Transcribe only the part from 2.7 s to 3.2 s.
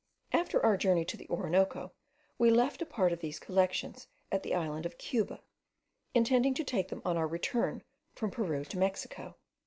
a part of